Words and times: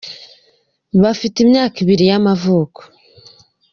bafite 1.01 1.37
imyaka 1.45 1.75
ibiri 1.83 2.05
y'amavuko 2.11 2.79